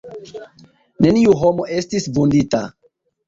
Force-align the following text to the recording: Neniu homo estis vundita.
Neniu 1.05 1.35
homo 1.43 1.67
estis 1.75 2.09
vundita. 2.17 2.63